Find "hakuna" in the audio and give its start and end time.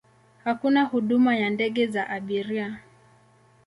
0.43-0.83